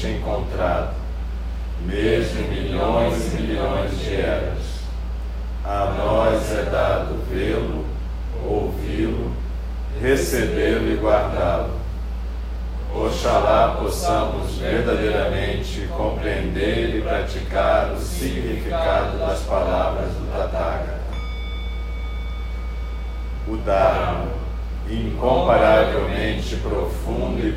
[0.00, 0.79] raramente encontrado,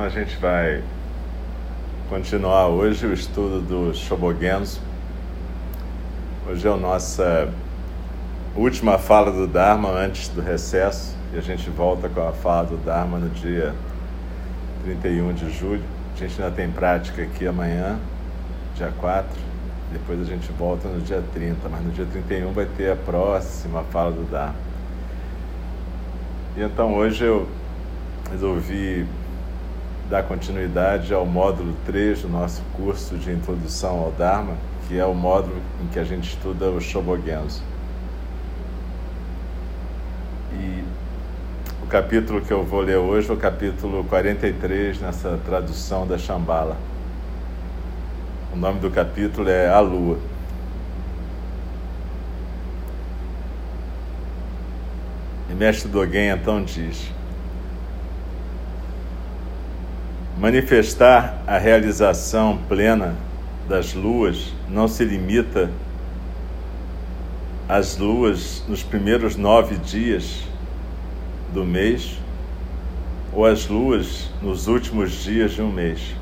[0.11, 0.83] gente vai
[2.09, 4.81] continuar hoje o estudo do Shobogenzo.
[6.45, 7.49] Hoje é a nossa
[8.53, 12.75] última fala do Dharma antes do recesso e a gente volta com a fala do
[12.75, 13.73] Dharma no dia
[14.83, 15.83] 31 de julho.
[16.13, 17.97] A gente ainda tem prática aqui amanhã,
[18.75, 19.29] dia 4,
[19.93, 23.81] depois a gente volta no dia 30, mas no dia 31 vai ter a próxima
[23.83, 24.55] fala do Dharma.
[26.57, 27.47] E então hoje eu
[28.29, 29.07] resolvi
[30.11, 35.13] dar continuidade ao módulo 3 do nosso curso de Introdução ao Dharma, que é o
[35.13, 37.63] módulo em que a gente estuda o Shobogenzo.
[40.53, 40.83] E
[41.81, 46.75] o capítulo que eu vou ler hoje é o capítulo 43 nessa tradução da Shambhala.
[48.53, 50.19] O nome do capítulo é A Lua.
[55.49, 57.09] E Mestre Dogen então diz:
[60.41, 63.15] Manifestar a realização plena
[63.69, 65.69] das luas não se limita
[67.69, 70.41] às luas nos primeiros nove dias
[71.53, 72.17] do mês
[73.31, 76.15] ou às luas nos últimos dias de um mês.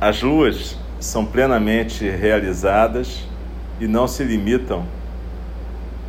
[0.00, 3.20] As luas são plenamente realizadas
[3.78, 4.84] e não se limitam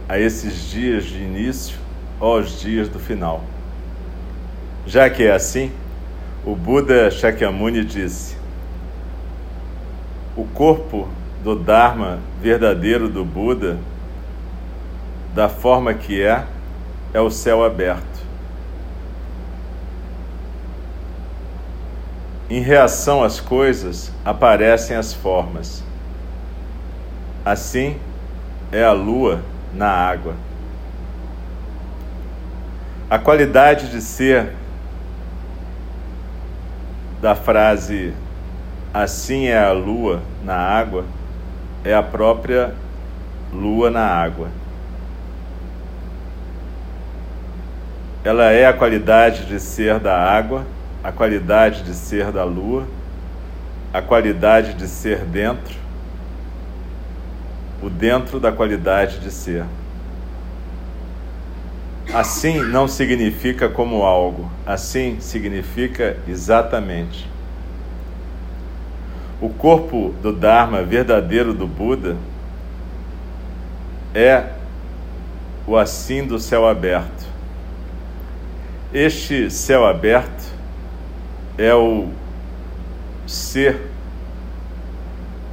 [0.07, 1.77] a esses dias de início
[2.19, 3.43] ou aos dias do final.
[4.87, 5.71] Já que é assim,
[6.45, 8.37] o Buda Shakyamuni disse:
[10.35, 11.07] O corpo
[11.43, 13.77] do Dharma verdadeiro do Buda,
[15.33, 16.45] da forma que é,
[17.13, 18.19] é o céu aberto.
[22.49, 25.83] Em reação às coisas, aparecem as formas.
[27.45, 27.97] Assim
[28.71, 29.41] é a lua
[29.73, 30.33] na água.
[33.09, 34.53] A qualidade de ser
[37.21, 38.13] da frase
[38.93, 41.05] assim é a lua na água
[41.83, 42.73] é a própria
[43.53, 44.49] lua na água.
[48.23, 50.65] Ela é a qualidade de ser da água,
[51.03, 52.85] a qualidade de ser da lua,
[53.93, 55.75] a qualidade de ser dentro,
[57.81, 59.63] o dentro da qualidade de ser.
[62.13, 67.29] Assim não significa como algo, assim significa exatamente.
[69.39, 72.17] O corpo do Dharma verdadeiro do Buda
[74.13, 74.43] é
[75.67, 77.27] o assim do céu aberto.
[78.91, 80.51] Este céu aberto
[81.59, 82.09] é o
[83.27, 83.79] ser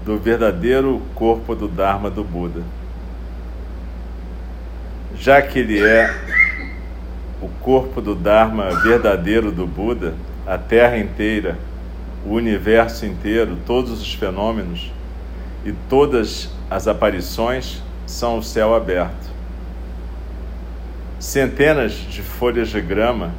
[0.06, 2.62] do verdadeiro corpo do Dharma do Buda.
[5.18, 6.25] Já que ele é
[7.40, 10.14] o corpo do Dharma verdadeiro do Buda,
[10.46, 11.58] a Terra inteira,
[12.24, 14.90] o universo inteiro, todos os fenômenos
[15.64, 19.26] e todas as aparições são o céu aberto.
[21.18, 23.32] Centenas de folhas de grama,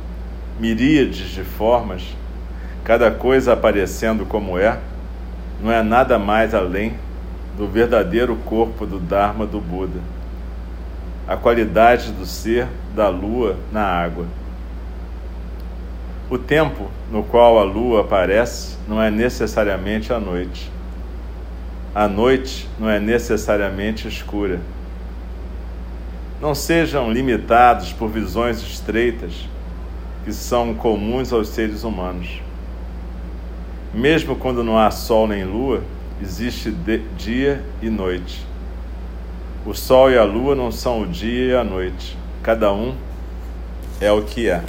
[0.60, 2.04] miríades de formas,
[2.84, 4.78] cada coisa aparecendo como é,
[5.62, 6.94] não é nada mais além
[7.58, 10.00] do verdadeiro corpo do Dharma do Buda,
[11.28, 14.26] a qualidade do ser da lua na água.
[16.30, 20.72] O tempo no qual a lua aparece não é necessariamente a noite.
[21.94, 24.60] A noite não é necessariamente escura.
[26.40, 29.48] Não sejam limitados por visões estreitas
[30.24, 32.42] que são comuns aos seres humanos.
[33.94, 35.82] Mesmo quando não há sol nem lua,
[36.22, 36.72] existe
[37.18, 38.46] dia e noite.
[39.68, 42.18] O sol e a lua não são o dia e a noite.
[42.42, 42.96] Cada um
[44.00, 44.64] é o que é.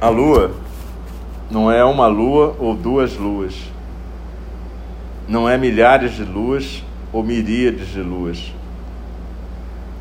[0.00, 0.54] A lua
[1.50, 3.56] não é uma lua ou duas luas.
[5.26, 6.84] Não é milhares de luas
[7.16, 8.52] ou miríades de luas.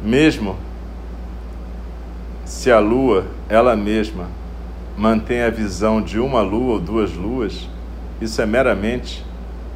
[0.04, 0.58] Mesmo
[2.44, 4.28] se a lua, ela mesma,
[4.98, 7.70] mantém a visão de uma lua ou duas luas,
[8.20, 9.26] isso é meramente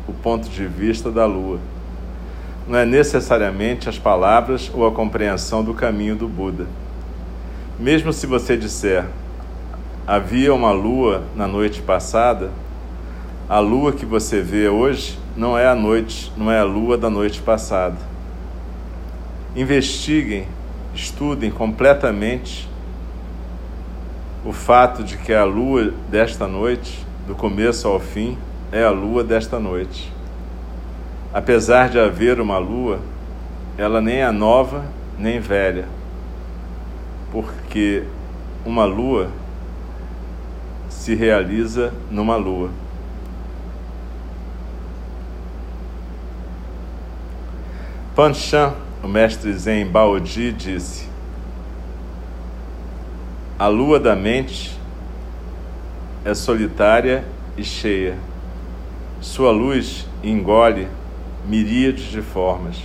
[0.05, 1.59] o ponto de vista da lua.
[2.67, 6.67] Não é necessariamente as palavras ou a compreensão do caminho do Buda.
[7.79, 9.05] Mesmo se você disser,
[10.05, 12.51] havia uma lua na noite passada,
[13.47, 17.09] a lua que você vê hoje não é a noite, não é a lua da
[17.09, 17.95] noite passada.
[19.55, 20.45] Investiguem,
[20.93, 22.67] estudem completamente
[24.45, 28.37] o fato de que a lua desta noite, do começo ao fim,
[28.69, 30.11] é a lua desta noite.
[31.33, 32.99] Apesar de haver uma lua,
[33.77, 34.83] ela nem é nova
[35.17, 35.85] nem velha,
[37.31, 38.03] porque
[38.65, 39.29] uma lua
[40.89, 42.69] se realiza numa lua.
[48.19, 51.07] Panchan, o mestre Zen Baoji, disse:
[53.57, 54.77] A lua da mente
[56.25, 57.23] é solitária
[57.55, 58.17] e cheia.
[59.21, 60.89] Sua luz engole
[61.47, 62.75] miríades de formas.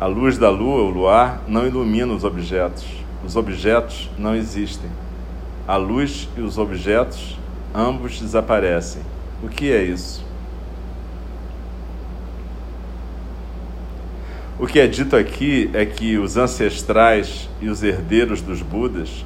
[0.00, 2.88] A luz da lua, o luar, não ilumina os objetos.
[3.24, 4.90] Os objetos não existem.
[5.64, 7.38] A luz e os objetos,
[7.72, 9.02] ambos desaparecem.
[9.44, 10.27] O que é isso?
[14.60, 19.24] O que é dito aqui é que os ancestrais e os herdeiros dos Budas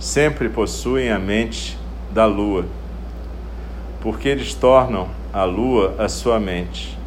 [0.00, 1.78] sempre possuem a mente
[2.10, 2.66] da lua,
[4.00, 6.98] porque eles tornam a lua a sua mente.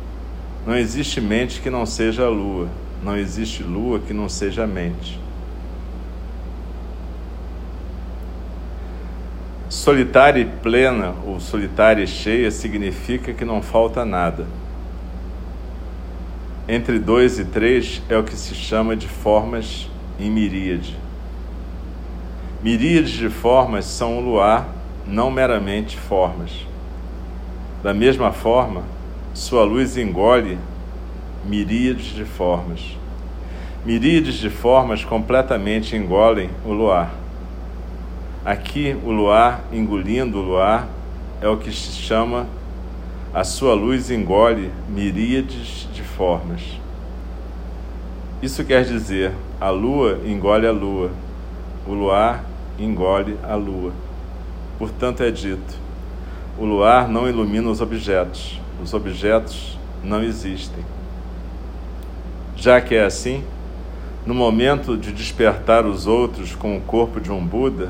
[0.65, 2.69] Não existe mente que não seja a lua,
[3.03, 5.19] não existe lua que não seja mente.
[9.67, 14.45] Solitária e plena ou solitária e cheia significa que não falta nada.
[16.73, 20.97] Entre dois e três é o que se chama de formas em miríade.
[22.63, 24.69] Miríades de formas são o luar,
[25.05, 26.65] não meramente formas.
[27.83, 28.83] Da mesma forma,
[29.33, 30.57] sua luz engole
[31.45, 32.97] miríades de formas.
[33.85, 37.11] Miríades de formas completamente engolem o luar.
[38.45, 40.87] Aqui, o luar, engolindo o luar,
[41.41, 42.47] é o que se chama
[43.33, 46.61] a sua luz engole miríades de formas.
[48.41, 51.11] Isso quer dizer, a lua engole a lua,
[51.87, 52.43] o luar
[52.77, 53.93] engole a lua.
[54.77, 55.79] Portanto, é dito:
[56.59, 60.83] o luar não ilumina os objetos, os objetos não existem.
[62.57, 63.43] Já que é assim,
[64.25, 67.89] no momento de despertar os outros com o corpo de um Buda,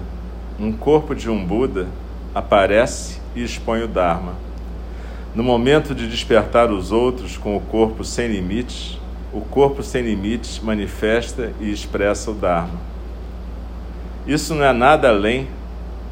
[0.59, 1.87] um corpo de um Buda
[2.35, 4.50] aparece e expõe o Dharma.
[5.33, 8.99] No momento de despertar os outros com o corpo sem limites,
[9.31, 12.77] o corpo sem limites manifesta e expressa o Dharma.
[14.27, 15.47] Isso não é nada além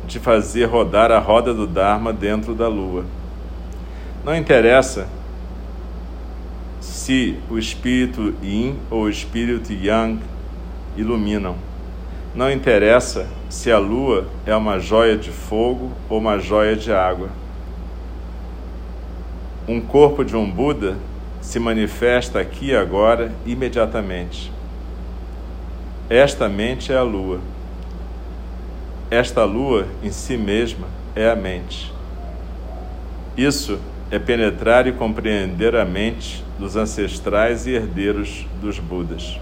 [0.08, 3.04] de fazer rodar a roda do Dharma dentro da lua.
[4.24, 5.06] Não interessa
[6.80, 10.18] se o espírito yin ou o espírito yang
[10.96, 11.56] iluminam.
[12.34, 17.30] Não interessa se a lua é uma joia de fogo ou uma joia de água.
[19.70, 20.98] Um corpo de um Buda
[21.42, 24.52] se manifesta aqui e agora imediatamente.
[26.10, 27.40] Esta mente é a lua.
[29.12, 31.94] Esta lua em si mesma é a mente.
[33.38, 33.78] Isso
[34.10, 39.40] é penetrar e compreender a mente dos ancestrais e herdeiros dos Budas.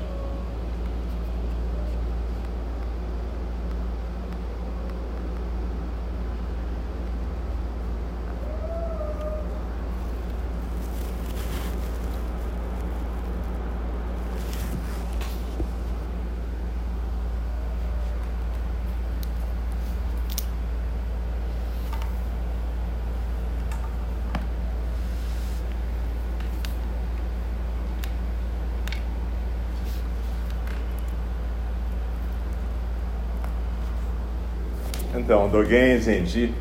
[35.17, 36.53] Então, Dogen Zenji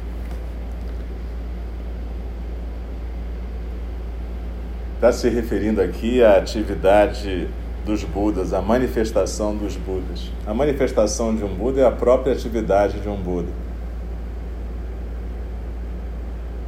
[4.95, 7.49] está se referindo aqui à atividade
[7.85, 10.33] dos Budas, à manifestação dos Budas.
[10.47, 13.53] A manifestação de um Buda é a própria atividade de um Buda.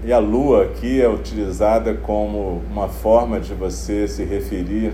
[0.05, 4.93] E a lua aqui é utilizada como uma forma de você se referir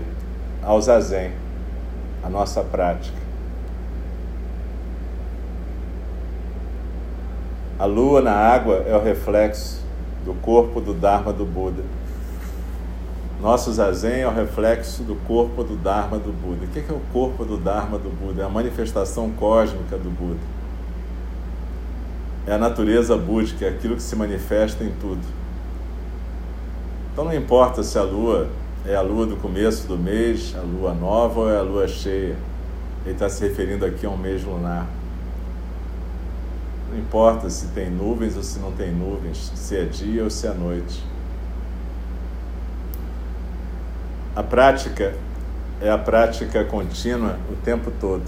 [0.63, 1.31] ao zazen,
[2.23, 3.24] a nossa prática.
[7.77, 9.81] A lua na água é o reflexo
[10.23, 11.83] do corpo do Dharma do Buda.
[13.41, 16.65] Nosso zazen é o reflexo do corpo do Dharma do Buda.
[16.65, 18.43] O que é o corpo do Dharma do Buda?
[18.43, 20.39] É a manifestação cósmica do Buda.
[22.47, 25.21] É a natureza búdica, é aquilo que se manifesta em tudo.
[27.11, 28.47] Então não importa se a lua
[28.85, 32.37] é a lua do começo do mês, a lua nova ou é a lua cheia.
[33.03, 34.87] Ele está se referindo aqui a um mês lunar.
[36.95, 40.47] Não importa se tem nuvens ou se não tem nuvens, se é dia ou se
[40.47, 41.03] é noite.
[44.33, 45.13] A prática
[45.81, 48.23] é a prática contínua o tempo todo.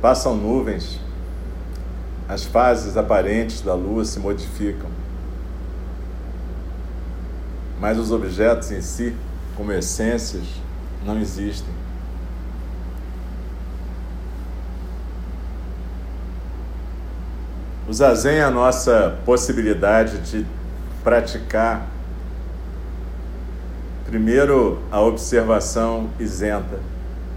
[0.00, 1.00] Passam nuvens,
[2.28, 5.05] as fases aparentes da lua se modificam
[7.80, 9.14] mas os objetos em si,
[9.56, 10.44] como essências,
[11.04, 11.74] não existem.
[17.88, 20.44] O zazen é a nossa possibilidade de
[21.04, 21.86] praticar,
[24.06, 26.80] primeiro, a observação isenta,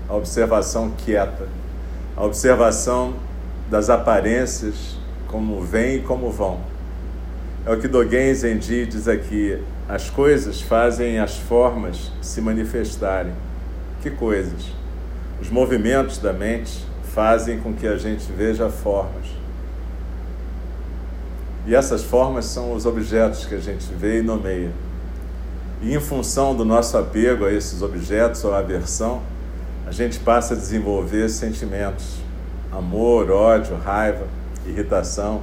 [0.07, 1.47] a observação quieta,
[2.17, 3.13] a observação
[3.69, 6.59] das aparências, como vêm e como vão.
[7.63, 13.33] É o que Dogen Zenji diz aqui, as coisas fazem as formas se manifestarem.
[14.03, 14.67] Que coisas?
[15.41, 19.25] Os movimentos da mente fazem com que a gente veja formas.
[21.65, 24.71] E essas formas são os objetos que a gente vê e nomeia.
[25.81, 29.23] E em função do nosso apego a esses objetos ou aversão,
[29.87, 32.17] a gente passa a desenvolver sentimentos:
[32.71, 34.27] amor, ódio, raiva,
[34.67, 35.41] irritação.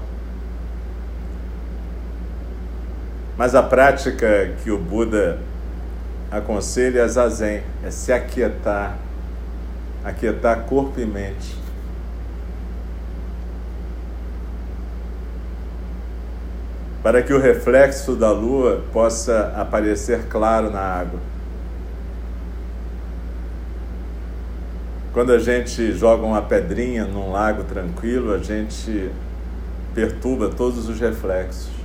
[3.36, 5.38] Mas a prática que o Buda
[6.30, 8.96] aconselha é zazen, é se aquietar,
[10.02, 11.54] aquietar corpo e mente.
[17.02, 21.20] Para que o reflexo da lua possa aparecer claro na água.
[25.12, 29.10] Quando a gente joga uma pedrinha num lago tranquilo, a gente
[29.94, 31.75] perturba todos os reflexos.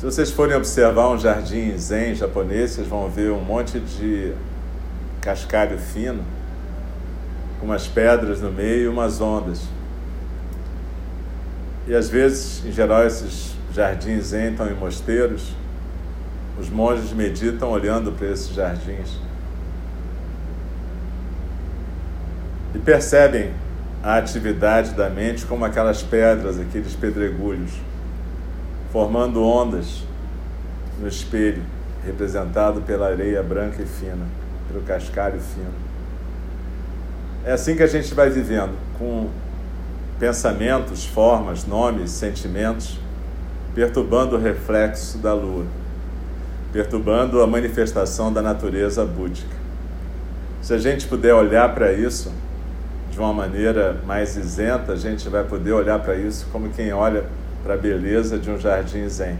[0.00, 4.32] Se vocês forem observar um jardim zen japonês, vocês vão ver um monte de
[5.20, 6.24] cascalho fino,
[7.58, 9.60] com umas pedras no meio e umas ondas.
[11.86, 15.52] E às vezes, em geral, esses jardins zen estão em mosteiros,
[16.58, 19.18] os monges meditam olhando para esses jardins.
[22.74, 23.50] E percebem
[24.02, 27.89] a atividade da mente como aquelas pedras, aqueles pedregulhos
[28.92, 30.02] formando ondas
[31.00, 31.62] no espelho,
[32.04, 34.26] representado pela areia branca e fina,
[34.68, 35.72] pelo cascalho fino.
[37.44, 39.28] É assim que a gente vai vivendo, com
[40.18, 42.98] pensamentos, formas, nomes, sentimentos,
[43.74, 45.64] perturbando o reflexo da lua.
[46.72, 49.56] perturbando a manifestação da natureza búdica.
[50.62, 52.32] Se a gente puder olhar para isso
[53.10, 57.24] de uma maneira mais isenta, a gente vai poder olhar para isso como quem olha
[57.62, 59.38] para a beleza de um jardim zen,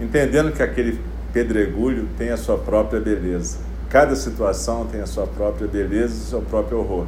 [0.00, 1.00] entendendo que aquele
[1.32, 3.58] pedregulho tem a sua própria beleza.
[3.88, 7.06] Cada situação tem a sua própria beleza e o seu próprio horror.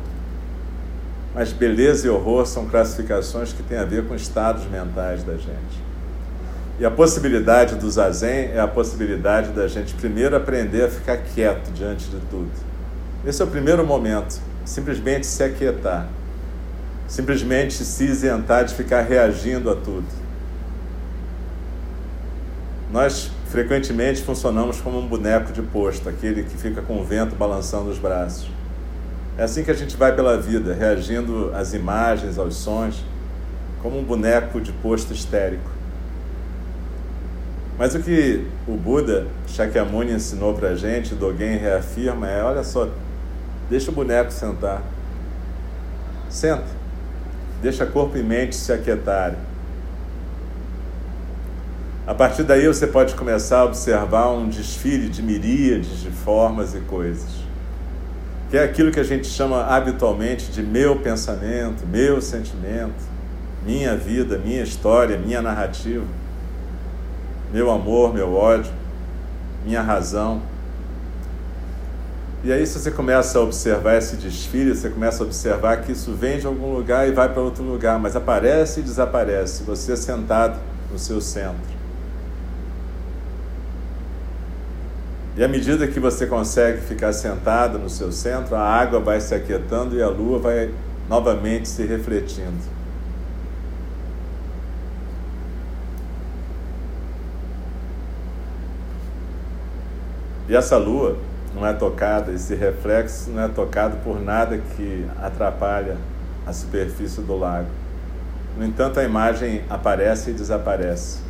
[1.34, 5.82] Mas beleza e horror são classificações que têm a ver com estados mentais da gente.
[6.78, 11.70] E a possibilidade do zazen é a possibilidade da gente primeiro aprender a ficar quieto
[11.72, 12.50] diante de tudo.
[13.24, 16.08] Esse é o primeiro momento, simplesmente se aquietar,
[17.12, 20.06] simplesmente se isentar de ficar reagindo a tudo.
[22.90, 27.90] Nós frequentemente funcionamos como um boneco de posto, aquele que fica com o vento balançando
[27.90, 28.48] os braços.
[29.36, 33.04] É assim que a gente vai pela vida, reagindo às imagens, aos sons,
[33.82, 35.70] como um boneco de posto histérico.
[37.78, 42.88] Mas o que o Buda Shakyamuni ensinou para a gente, Dogen reafirma, é: olha só,
[43.68, 44.82] deixa o boneco sentar.
[46.30, 46.81] Senta.
[47.62, 49.38] Deixa corpo e mente se aquietarem.
[52.06, 56.80] A partir daí você pode começar a observar um desfile de miríades de formas e
[56.80, 57.30] coisas.
[58.50, 63.02] Que é aquilo que a gente chama habitualmente de meu pensamento, meu sentimento,
[63.64, 66.04] minha vida, minha história, minha narrativa
[67.52, 68.72] meu amor, meu ódio,
[69.64, 70.40] minha razão.
[72.44, 76.12] E aí, se você começa a observar esse desfile, você começa a observar que isso
[76.12, 79.96] vem de algum lugar e vai para outro lugar, mas aparece e desaparece, você é
[79.96, 80.58] sentado
[80.90, 81.70] no seu centro.
[85.36, 89.32] E à medida que você consegue ficar sentado no seu centro, a água vai se
[89.32, 90.74] aquietando e a lua vai
[91.08, 92.58] novamente se refletindo.
[100.48, 101.16] E essa lua
[101.62, 105.96] não é tocada, esse reflexo não é tocado por nada que atrapalha
[106.44, 107.68] a superfície do lago.
[108.58, 111.20] No entanto, a imagem aparece e desaparece.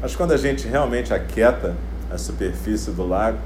[0.00, 1.74] Mas quando a gente realmente aquieta
[2.10, 3.38] a superfície do lago,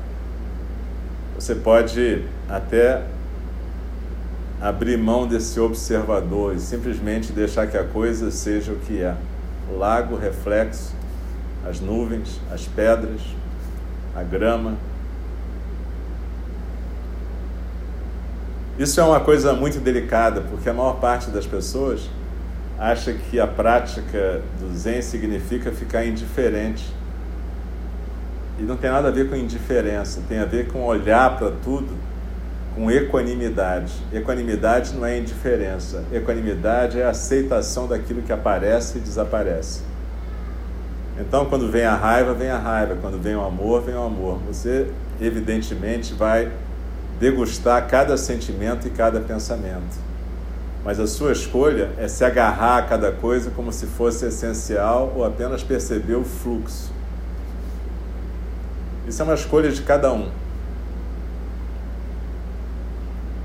[1.35, 3.03] você pode até
[4.61, 9.17] abrir mão desse observador e simplesmente deixar que a coisa seja o que é:
[9.73, 10.95] o lago, reflexo,
[11.67, 13.23] as nuvens, as pedras,
[14.15, 14.75] a grama.
[18.79, 22.11] Isso é uma coisa muito delicada, porque a maior parte das pessoas
[22.79, 26.85] acha que a prática do Zen significa ficar indiferente.
[28.59, 31.95] E não tem nada a ver com indiferença, tem a ver com olhar para tudo
[32.75, 33.93] com equanimidade.
[34.13, 39.83] Equanimidade não é indiferença, equanimidade é aceitação daquilo que aparece e desaparece.
[41.19, 42.97] Então, quando vem a raiva, vem a raiva.
[43.01, 44.41] Quando vem o amor, vem o amor.
[44.49, 44.89] Você,
[45.21, 46.51] evidentemente, vai
[47.19, 50.05] degustar cada sentimento e cada pensamento.
[50.85, 55.25] Mas a sua escolha é se agarrar a cada coisa como se fosse essencial ou
[55.25, 56.93] apenas perceber o fluxo.
[59.07, 60.29] Isso é uma escolha de cada um.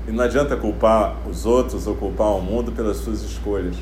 [0.06, 3.76] E não adianta culpar os outros ou culpar o mundo pelas suas escolhas.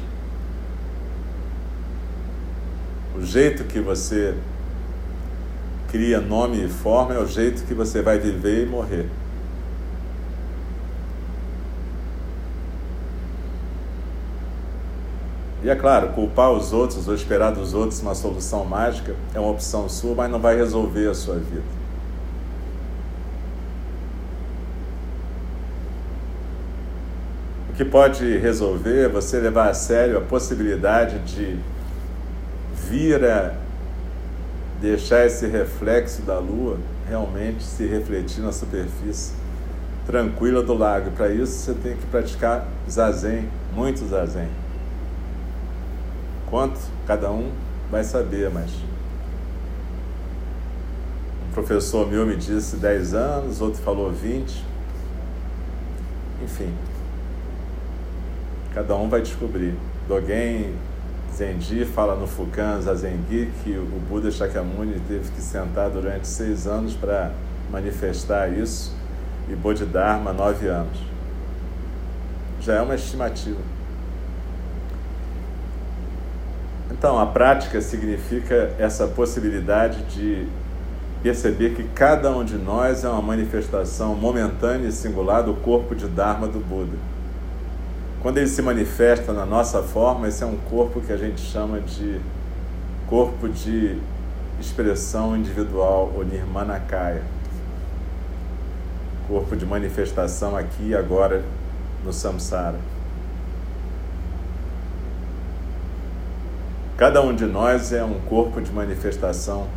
[3.16, 4.35] O jeito que você
[5.88, 9.09] cria nome e forma é o jeito que você vai viver e morrer.
[15.68, 19.50] E é claro, culpar os outros ou esperar dos outros uma solução mágica é uma
[19.50, 21.62] opção sua, mas não vai resolver a sua vida.
[27.68, 31.59] O que pode resolver é você levar a sério a possibilidade de
[32.88, 33.52] vir a
[34.81, 39.35] deixar esse reflexo da lua realmente se refletir na superfície
[40.07, 41.11] tranquila do lago.
[41.11, 44.48] Para isso você tem que praticar zazen, muito zazen.
[46.50, 46.80] Quanto?
[47.06, 47.50] Cada um
[47.90, 48.70] vai saber, mas
[51.48, 54.64] um professor meu me disse 10 anos, outro falou 20.
[56.42, 56.72] Enfim,
[58.72, 59.74] cada um vai descobrir.
[60.06, 60.74] Dogen
[61.34, 66.94] Zenji fala no Fukan Zazengi que o Buda Shakyamuni teve que sentar durante seis anos
[66.94, 67.32] para
[67.70, 68.94] manifestar isso
[69.48, 70.98] e Bodhidharma nove anos.
[72.61, 73.77] Já é uma estimativa.
[76.98, 80.48] Então, a prática significa essa possibilidade de
[81.22, 86.08] perceber que cada um de nós é uma manifestação momentânea e singular do corpo de
[86.08, 86.96] Dharma do Buda.
[88.20, 91.80] Quando ele se manifesta na nossa forma, esse é um corpo que a gente chama
[91.80, 92.20] de
[93.08, 93.96] corpo de
[94.61, 97.22] expressão individual, o Nirmanakaya.
[99.28, 101.44] Corpo de manifestação aqui e agora
[102.04, 102.97] no samsara.
[106.98, 109.68] Cada um de nós é um corpo de manifestação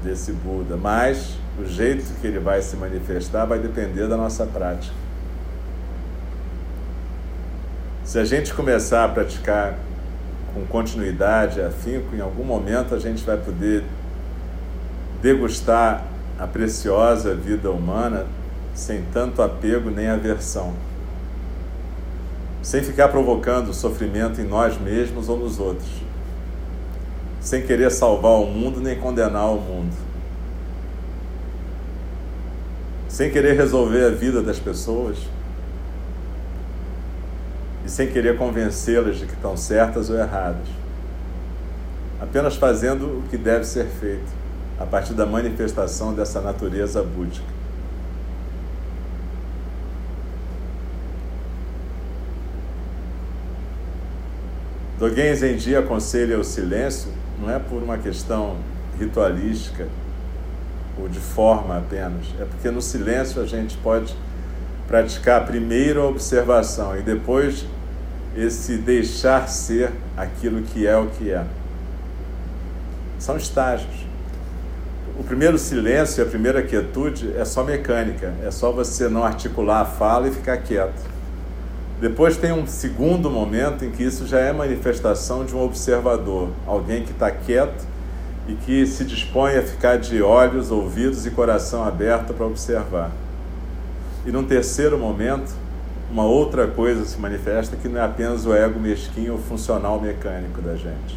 [0.00, 4.94] desse Buda, mas o jeito que ele vai se manifestar vai depender da nossa prática.
[8.04, 9.74] Se a gente começar a praticar
[10.54, 13.82] com continuidade, afinco, em algum momento a gente vai poder
[15.20, 16.04] degustar
[16.38, 18.24] a preciosa vida humana
[18.72, 20.74] sem tanto apego nem aversão,
[22.62, 25.90] sem ficar provocando sofrimento em nós mesmos ou nos outros,
[27.42, 29.92] sem querer salvar o mundo nem condenar o mundo,
[33.08, 35.18] sem querer resolver a vida das pessoas.
[37.84, 40.68] E sem querer convencê-las de que estão certas ou erradas,
[42.20, 44.30] apenas fazendo o que deve ser feito
[44.78, 47.44] a partir da manifestação dessa natureza búdica.
[54.96, 57.10] Dogen Zenji aconselha o silêncio
[57.42, 58.56] não é por uma questão
[58.98, 59.88] ritualística
[60.98, 64.14] ou de forma apenas, é porque no silêncio a gente pode
[64.86, 67.64] praticar primeiro a observação e depois
[68.36, 71.44] esse deixar ser aquilo que é o que é.
[73.18, 74.06] São estágios.
[75.18, 79.84] O primeiro silêncio a primeira quietude é só mecânica, é só você não articular a
[79.84, 81.11] fala e ficar quieto.
[82.02, 87.04] Depois tem um segundo momento em que isso já é manifestação de um observador, alguém
[87.04, 87.86] que está quieto
[88.48, 93.12] e que se dispõe a ficar de olhos, ouvidos e coração aberto para observar.
[94.26, 95.54] E num terceiro momento,
[96.10, 100.60] uma outra coisa se manifesta que não é apenas o ego mesquinho ou funcional mecânico
[100.60, 101.16] da gente,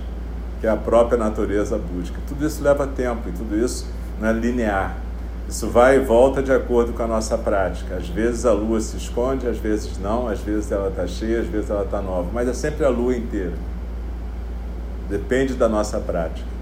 [0.62, 2.20] que é a própria natureza búdica.
[2.28, 3.88] Tudo isso leva tempo e tudo isso
[4.22, 5.05] não é linear.
[5.48, 7.96] Isso vai e volta de acordo com a nossa prática.
[7.96, 11.48] Às vezes a lua se esconde, às vezes não, às vezes ela está cheia, às
[11.48, 13.54] vezes ela está nova, mas é sempre a lua inteira.
[15.08, 16.56] Depende da nossa prática.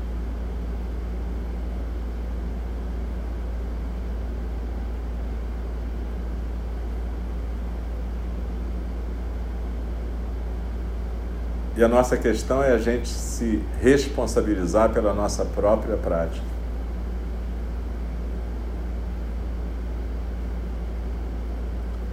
[11.76, 16.53] E a nossa questão é a gente se responsabilizar pela nossa própria prática.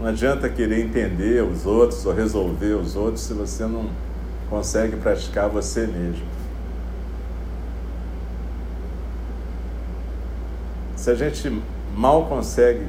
[0.00, 3.90] Não adianta querer entender os outros ou resolver os outros se você não
[4.48, 6.24] consegue praticar você mesmo.
[10.96, 11.62] Se a gente
[11.94, 12.86] mal consegue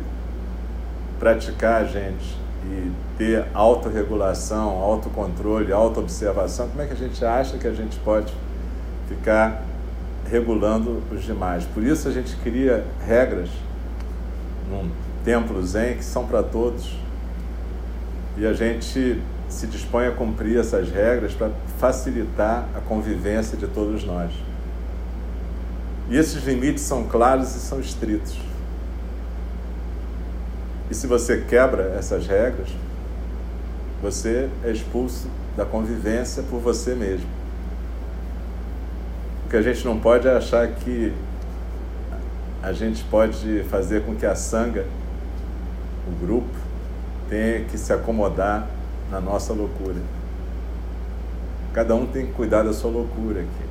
[1.19, 7.67] praticar a gente e ter autorregulação, autocontrole, autoobservação, como é que a gente acha que
[7.67, 8.33] a gente pode
[9.09, 9.63] ficar
[10.29, 11.65] regulando os demais?
[11.65, 13.49] Por isso a gente cria regras
[14.69, 14.89] num
[15.23, 16.95] templo zen que são para todos.
[18.37, 24.03] E a gente se dispõe a cumprir essas regras para facilitar a convivência de todos
[24.03, 24.31] nós.
[26.09, 28.37] E esses limites são claros e são estritos.
[30.89, 32.69] E se você quebra essas regras,
[34.01, 37.27] você é expulso da convivência por você mesmo.
[39.45, 41.13] O que a gente não pode é achar que
[42.63, 44.85] a gente pode fazer com que a sanga
[46.07, 46.55] o grupo,
[47.29, 48.67] tem que se acomodar
[49.09, 50.01] na nossa loucura.
[51.73, 53.69] Cada um tem que cuidar da sua loucura aqui.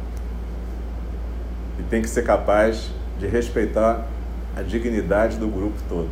[1.78, 4.06] E tem que ser capaz de respeitar
[4.56, 6.08] a dignidade do grupo todo.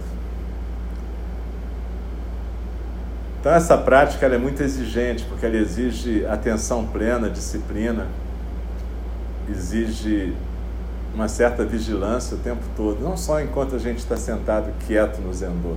[3.40, 8.06] Então essa prática é muito exigente, porque ela exige atenção plena, disciplina,
[9.48, 10.34] exige
[11.14, 15.32] uma certa vigilância o tempo todo, não só enquanto a gente está sentado quieto no
[15.32, 15.76] zendô,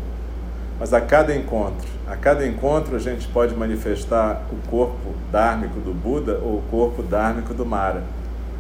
[0.82, 5.94] mas a cada encontro, a cada encontro a gente pode manifestar o corpo dármico do
[5.94, 8.02] Buda ou o corpo dármico do Mara.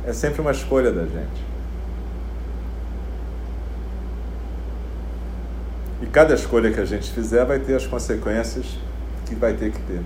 [0.05, 1.43] É sempre uma escolha da gente.
[5.99, 8.67] E cada escolha que a gente fizer vai ter as consequências
[9.25, 10.01] que vai ter que ter.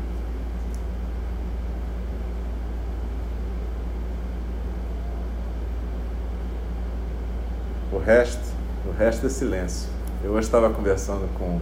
[7.92, 8.54] O resto,
[8.88, 9.90] o resto é silêncio.
[10.24, 11.60] Eu hoje estava conversando com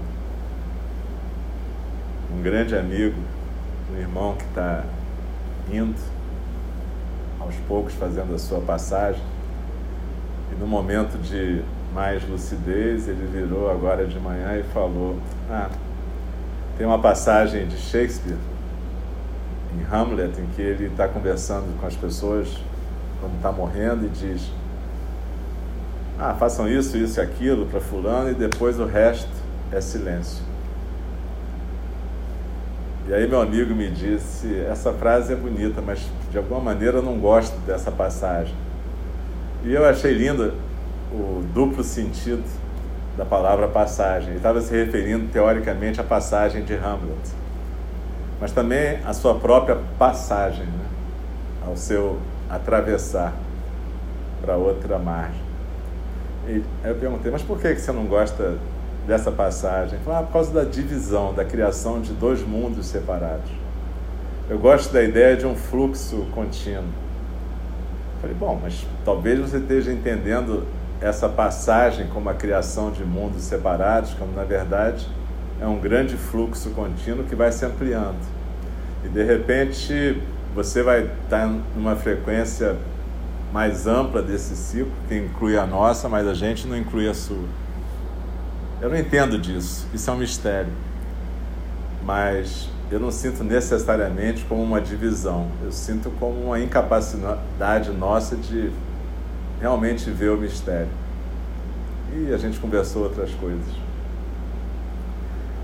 [2.33, 3.15] um grande amigo,
[3.93, 4.83] um irmão que está
[5.71, 5.95] indo
[7.39, 9.21] aos poucos fazendo a sua passagem.
[10.51, 11.61] E no momento de
[11.93, 15.17] mais lucidez, ele virou agora de manhã e falou:
[15.49, 15.69] Ah,
[16.77, 18.37] tem uma passagem de Shakespeare
[19.77, 22.47] em Hamlet em que ele está conversando com as pessoas
[23.19, 24.51] quando está morrendo e diz:
[26.19, 29.29] Ah, façam isso, isso e aquilo para fulano e depois o resto
[29.71, 30.52] é silêncio.
[33.13, 35.99] E aí meu amigo me disse, essa frase é bonita, mas
[36.31, 38.55] de alguma maneira eu não gosto dessa passagem.
[39.63, 40.51] E eu achei lindo
[41.11, 42.43] o duplo sentido
[43.15, 44.29] da palavra passagem.
[44.29, 47.29] Ele estava se referindo teoricamente à passagem de Hamlet,
[48.41, 50.85] mas também à sua própria passagem, né?
[51.67, 52.17] ao seu
[52.49, 53.31] atravessar
[54.41, 55.39] para outra margem.
[56.47, 58.57] E aí eu perguntei, mas por que você não gosta
[59.07, 59.99] dessa passagem?
[60.07, 63.49] Ah, por causa da divisão, da criação de dois mundos separados.
[64.49, 66.83] Eu gosto da ideia de um fluxo contínuo.
[68.21, 70.65] Falei, bom, mas talvez você esteja entendendo
[71.01, 75.07] essa passagem como a criação de mundos separados, como na verdade
[75.61, 78.19] é um grande fluxo contínuo que vai se ampliando.
[79.03, 80.21] E de repente
[80.55, 82.75] você vai estar numa frequência
[83.51, 87.62] mais ampla desse ciclo, que inclui a nossa, mas a gente não inclui a sua.
[88.83, 90.73] Eu não entendo disso, isso é um mistério.
[92.03, 98.69] Mas eu não sinto necessariamente como uma divisão, eu sinto como uma incapacidade nossa de
[99.61, 100.89] realmente ver o mistério.
[102.13, 103.73] E a gente conversou outras coisas.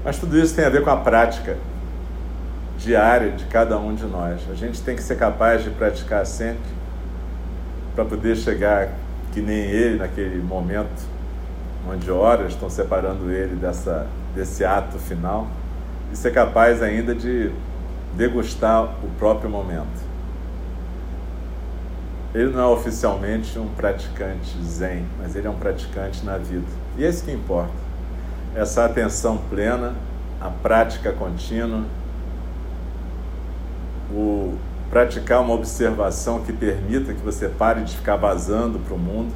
[0.05, 1.57] Mas tudo isso tem a ver com a prática
[2.77, 4.39] diária de cada um de nós.
[4.49, 6.71] A gente tem que ser capaz de praticar sempre
[7.93, 8.87] para poder chegar
[9.33, 11.18] que nem ele naquele momento
[11.87, 15.47] onde horas estão separando ele dessa, desse ato final
[16.11, 17.51] e ser capaz ainda de
[18.15, 20.09] degustar o próprio momento.
[22.33, 26.67] Ele não é oficialmente um praticante zen, mas ele é um praticante na vida.
[26.97, 27.73] E é isso que importa.
[28.55, 29.95] Essa atenção plena,
[30.39, 31.83] a prática contínua,
[34.11, 34.55] o
[34.89, 39.31] praticar uma observação que permita que você pare de ficar vazando para o mundo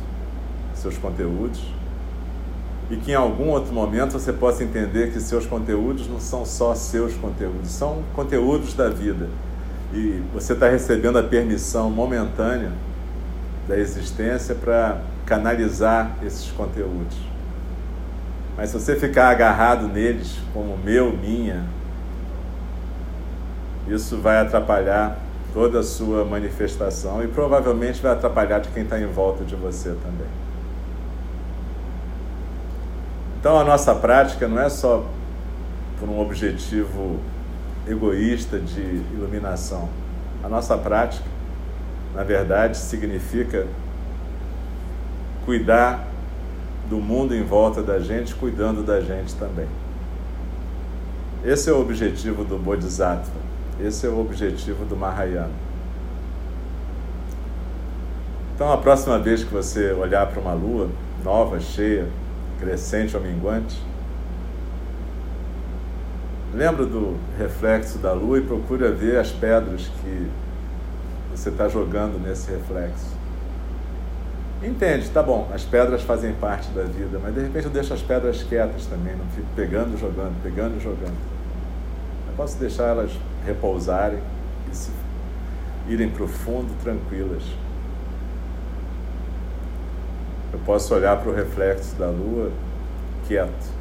[0.73, 1.72] seus conteúdos
[2.89, 6.75] e que em algum outro momento você possa entender que seus conteúdos não são só
[6.75, 9.29] seus conteúdos, são conteúdos da vida.
[9.93, 12.71] E você está recebendo a permissão momentânea
[13.67, 17.17] da existência para canalizar esses conteúdos.
[18.57, 21.63] Mas se você ficar agarrado neles, como meu, minha,
[23.87, 25.19] isso vai atrapalhar
[25.53, 29.89] toda a sua manifestação e provavelmente vai atrapalhar de quem está em volta de você
[29.89, 30.42] também.
[33.43, 35.05] Então a nossa prática não é só
[35.99, 37.19] por um objetivo
[37.85, 38.79] egoísta de
[39.13, 39.89] iluminação.
[40.41, 41.25] A nossa prática,
[42.15, 43.67] na verdade, significa
[45.45, 46.07] cuidar
[46.89, 49.67] do mundo em volta da gente, cuidando da gente também.
[51.43, 53.41] Esse é o objetivo do Bodhisattva.
[53.77, 55.51] Esse é o objetivo do Mahayana.
[58.55, 60.87] Então, a próxima vez que você olhar para uma lua
[61.25, 62.07] nova, cheia,
[62.63, 63.81] crescente ou minguante,
[66.53, 70.27] lembra do reflexo da lua e procura ver as pedras que
[71.31, 73.11] você está jogando nesse reflexo.
[74.63, 78.01] Entende, tá bom, as pedras fazem parte da vida, mas de repente eu deixo as
[78.01, 81.17] pedras quietas também, não fico pegando jogando, pegando e jogando.
[82.27, 83.11] Eu posso deixar elas
[83.45, 84.19] repousarem
[84.71, 84.89] e se
[85.89, 87.43] irem para o fundo tranquilas.
[90.65, 92.51] Posso olhar para o reflexo da lua
[93.27, 93.73] quieto.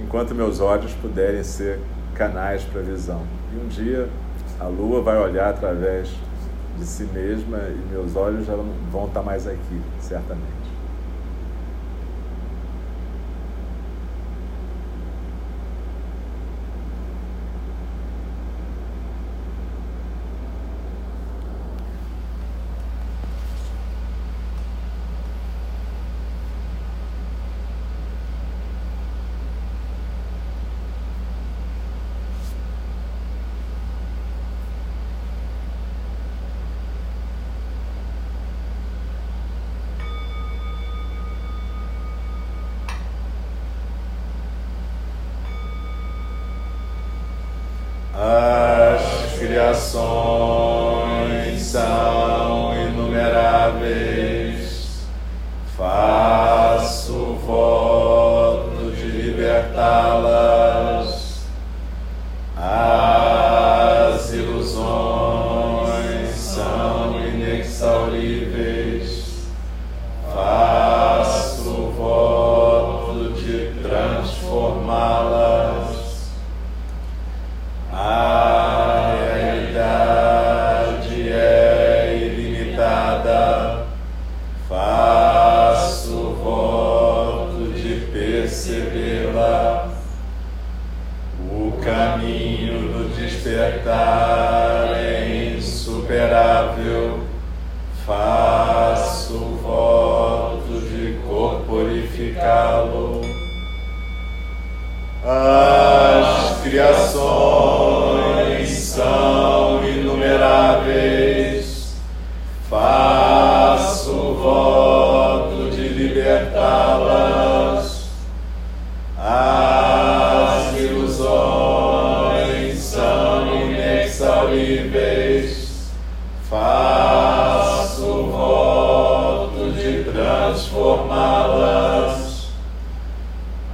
[0.00, 1.80] Enquanto meus olhos puderem ser
[2.14, 3.22] canais para a visão.
[3.52, 4.08] E um dia
[4.60, 6.08] a lua vai olhar através
[6.78, 8.54] de si mesma e meus olhos já
[8.92, 10.77] vão estar mais aqui, certamente.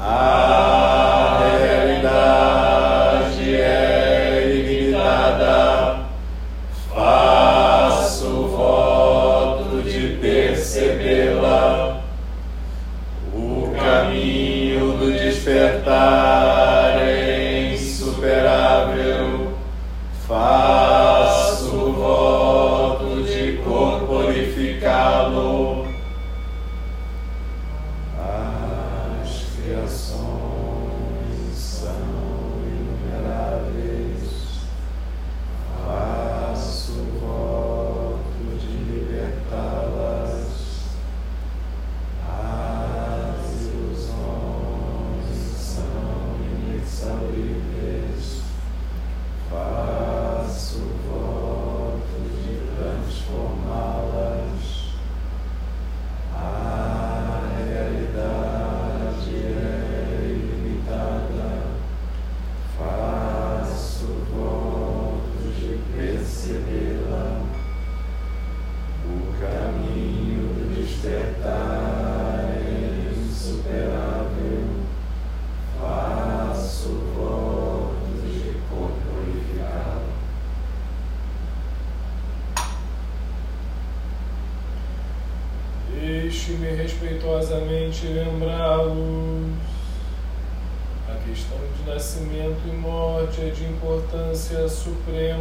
[0.00, 0.33] Amen.
[87.24, 89.54] respeitosamente lembrá-los.
[91.08, 95.33] A questão de nascimento e morte é de importância suprema